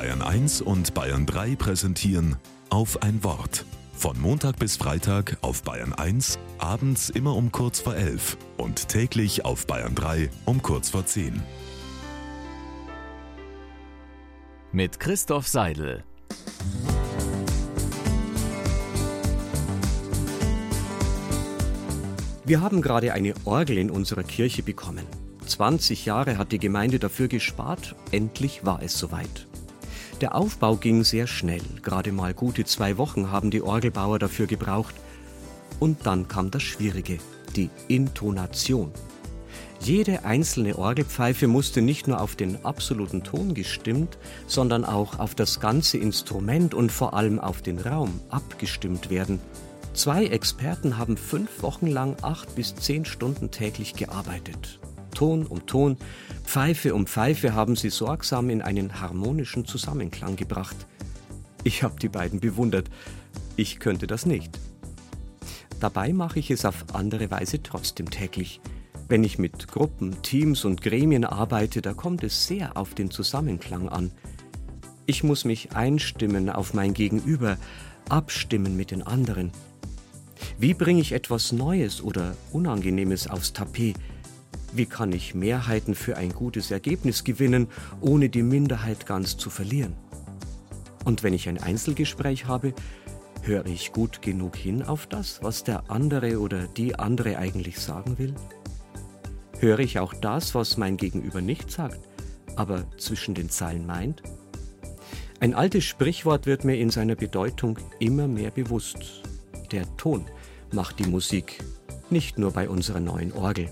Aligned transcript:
Bayern 0.00 0.22
1 0.22 0.62
und 0.62 0.94
Bayern 0.94 1.26
3 1.26 1.56
präsentieren 1.56 2.36
auf 2.70 3.02
ein 3.02 3.22
Wort. 3.22 3.66
Von 3.92 4.18
Montag 4.18 4.58
bis 4.58 4.78
Freitag 4.78 5.36
auf 5.42 5.62
Bayern 5.62 5.92
1, 5.92 6.38
abends 6.56 7.10
immer 7.10 7.36
um 7.36 7.52
kurz 7.52 7.80
vor 7.80 7.94
11 7.94 8.38
und 8.56 8.88
täglich 8.88 9.44
auf 9.44 9.66
Bayern 9.66 9.94
3 9.94 10.30
um 10.46 10.62
kurz 10.62 10.88
vor 10.88 11.04
10. 11.04 11.42
Mit 14.72 14.98
Christoph 14.98 15.46
Seidel. 15.46 16.02
Wir 22.46 22.62
haben 22.62 22.80
gerade 22.80 23.12
eine 23.12 23.34
Orgel 23.44 23.76
in 23.76 23.90
unserer 23.90 24.22
Kirche 24.22 24.62
bekommen. 24.62 25.04
20 25.46 26.06
Jahre 26.06 26.38
hat 26.38 26.52
die 26.52 26.58
Gemeinde 26.58 26.98
dafür 26.98 27.28
gespart, 27.28 27.96
endlich 28.12 28.64
war 28.64 28.82
es 28.82 28.98
soweit. 28.98 29.49
Der 30.20 30.34
Aufbau 30.34 30.76
ging 30.76 31.02
sehr 31.02 31.26
schnell, 31.26 31.62
gerade 31.82 32.12
mal 32.12 32.34
gute 32.34 32.64
zwei 32.66 32.98
Wochen 32.98 33.30
haben 33.30 33.50
die 33.50 33.62
Orgelbauer 33.62 34.18
dafür 34.18 34.46
gebraucht. 34.46 34.94
Und 35.78 36.04
dann 36.04 36.28
kam 36.28 36.50
das 36.50 36.62
Schwierige, 36.62 37.16
die 37.56 37.70
Intonation. 37.88 38.92
Jede 39.80 40.26
einzelne 40.26 40.76
Orgelpfeife 40.76 41.46
musste 41.46 41.80
nicht 41.80 42.06
nur 42.06 42.20
auf 42.20 42.36
den 42.36 42.66
absoluten 42.66 43.24
Ton 43.24 43.54
gestimmt, 43.54 44.18
sondern 44.46 44.84
auch 44.84 45.18
auf 45.18 45.34
das 45.34 45.58
ganze 45.58 45.96
Instrument 45.96 46.74
und 46.74 46.92
vor 46.92 47.14
allem 47.14 47.38
auf 47.38 47.62
den 47.62 47.78
Raum 47.78 48.20
abgestimmt 48.28 49.08
werden. 49.08 49.40
Zwei 49.94 50.26
Experten 50.26 50.98
haben 50.98 51.16
fünf 51.16 51.62
Wochen 51.62 51.86
lang 51.86 52.16
acht 52.20 52.54
bis 52.56 52.74
zehn 52.74 53.06
Stunden 53.06 53.50
täglich 53.50 53.94
gearbeitet. 53.94 54.80
Ton 55.20 55.44
um 55.46 55.66
Ton, 55.66 55.98
Pfeife 56.44 56.94
um 56.94 57.06
Pfeife 57.06 57.52
haben 57.52 57.76
sie 57.76 57.90
sorgsam 57.90 58.48
in 58.48 58.62
einen 58.62 59.02
harmonischen 59.02 59.66
Zusammenklang 59.66 60.36
gebracht. 60.36 60.86
Ich 61.62 61.82
habe 61.82 62.00
die 62.00 62.08
beiden 62.08 62.40
bewundert. 62.40 62.88
Ich 63.54 63.80
könnte 63.80 64.06
das 64.06 64.24
nicht. 64.24 64.58
Dabei 65.78 66.14
mache 66.14 66.38
ich 66.38 66.50
es 66.50 66.64
auf 66.64 66.94
andere 66.94 67.30
Weise 67.30 67.62
trotzdem 67.62 68.10
täglich. 68.10 68.62
Wenn 69.08 69.22
ich 69.22 69.38
mit 69.38 69.68
Gruppen, 69.68 70.22
Teams 70.22 70.64
und 70.64 70.80
Gremien 70.80 71.26
arbeite, 71.26 71.82
da 71.82 71.92
kommt 71.92 72.24
es 72.24 72.46
sehr 72.46 72.78
auf 72.78 72.94
den 72.94 73.10
Zusammenklang 73.10 73.90
an. 73.90 74.12
Ich 75.04 75.22
muss 75.22 75.44
mich 75.44 75.76
einstimmen 75.76 76.48
auf 76.48 76.72
mein 76.72 76.94
Gegenüber, 76.94 77.58
abstimmen 78.08 78.74
mit 78.74 78.90
den 78.90 79.02
anderen. 79.02 79.52
Wie 80.58 80.72
bringe 80.72 81.02
ich 81.02 81.12
etwas 81.12 81.52
Neues 81.52 82.00
oder 82.00 82.34
Unangenehmes 82.52 83.28
aufs 83.28 83.52
Tapet? 83.52 83.96
Wie 84.72 84.86
kann 84.86 85.12
ich 85.12 85.34
Mehrheiten 85.34 85.94
für 85.94 86.16
ein 86.16 86.32
gutes 86.32 86.70
Ergebnis 86.70 87.24
gewinnen, 87.24 87.68
ohne 88.00 88.28
die 88.28 88.42
Minderheit 88.42 89.04
ganz 89.04 89.36
zu 89.36 89.50
verlieren? 89.50 89.94
Und 91.04 91.22
wenn 91.22 91.34
ich 91.34 91.48
ein 91.48 91.58
Einzelgespräch 91.58 92.46
habe, 92.46 92.72
höre 93.42 93.66
ich 93.66 93.92
gut 93.92 94.22
genug 94.22 94.54
hin 94.56 94.82
auf 94.82 95.06
das, 95.06 95.42
was 95.42 95.64
der 95.64 95.90
andere 95.90 96.38
oder 96.38 96.68
die 96.68 96.96
andere 96.98 97.38
eigentlich 97.38 97.78
sagen 97.80 98.18
will? 98.18 98.34
Höre 99.58 99.80
ich 99.80 99.98
auch 99.98 100.14
das, 100.14 100.54
was 100.54 100.76
mein 100.76 100.96
Gegenüber 100.96 101.40
nicht 101.40 101.70
sagt, 101.70 102.00
aber 102.54 102.84
zwischen 102.96 103.34
den 103.34 103.50
Zeilen 103.50 103.86
meint? 103.86 104.22
Ein 105.40 105.54
altes 105.54 105.84
Sprichwort 105.84 106.46
wird 106.46 106.64
mir 106.64 106.76
in 106.76 106.90
seiner 106.90 107.16
Bedeutung 107.16 107.78
immer 107.98 108.28
mehr 108.28 108.50
bewusst. 108.50 109.22
Der 109.72 109.84
Ton 109.96 110.26
macht 110.70 110.98
die 110.98 111.08
Musik, 111.08 111.64
nicht 112.10 112.38
nur 112.38 112.52
bei 112.52 112.68
unserer 112.68 113.00
neuen 113.00 113.32
Orgel. 113.32 113.70